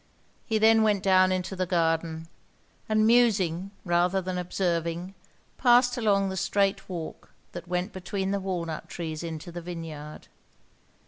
[0.47, 2.27] He then went down into the garden;
[2.89, 5.13] and musing rather than observing,
[5.59, 10.27] passed along the strait walk that went between the walnut trees into the vineyard.